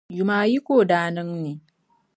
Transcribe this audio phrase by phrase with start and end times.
[0.17, 1.51] Yumaayi ka o daa niŋ ni.